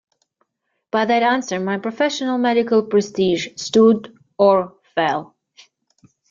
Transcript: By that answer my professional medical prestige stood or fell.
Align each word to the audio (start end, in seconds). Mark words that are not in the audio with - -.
By 0.89 1.05
that 1.05 1.21
answer 1.21 1.59
my 1.59 1.77
professional 1.77 2.39
medical 2.39 2.81
prestige 2.81 3.49
stood 3.55 4.11
or 4.35 4.75
fell. 4.95 5.35